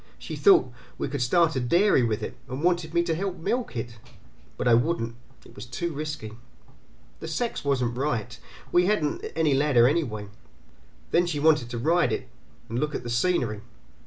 She 0.17 0.35
thought 0.35 0.73
we 0.97 1.07
could 1.09 1.21
start 1.21 1.55
a 1.55 1.59
dairy 1.59 2.01
with 2.01 2.23
it, 2.23 2.35
and 2.49 2.63
wanted 2.63 2.91
me 2.95 3.03
to 3.03 3.13
help 3.13 3.37
milk 3.37 3.75
it; 3.77 3.99
but 4.57 4.67
I 4.67 4.73
wouldn't; 4.73 5.15
it 5.45 5.53
was 5.53 5.67
too 5.67 5.93
risky. 5.93 6.33
The 7.19 7.27
sex 7.27 7.63
wasn't 7.63 7.95
right, 7.95 8.39
and 8.63 8.73
we 8.73 8.87
hadn't 8.87 9.23
any 9.35 9.53
ladder 9.53 9.87
anyway. 9.87 10.29
Then 11.11 11.27
she 11.27 11.39
wanted 11.39 11.69
to 11.69 11.77
ride 11.77 12.11
it, 12.11 12.27
and 12.67 12.79
look 12.79 12.95
at 12.95 13.03
the 13.03 13.11
scenery. 13.11 13.61